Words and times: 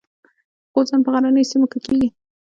غوزان 0.73 0.99
په 1.03 1.09
غرنیو 1.13 1.49
سیمو 1.51 1.67
کې 1.71 1.79
کیږي. 1.85 2.09